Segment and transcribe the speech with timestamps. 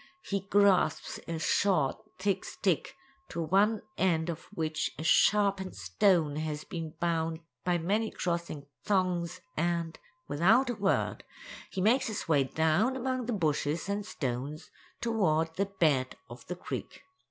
[0.23, 2.95] He grasps a short, thick stick,
[3.29, 9.41] to one end of which a sharpened stone has been bound by many crossing thongs,
[9.55, 11.23] and, without a word,
[11.69, 16.55] he makes his way down among the bushes and stones toward the bed of the
[16.55, 17.03] creek.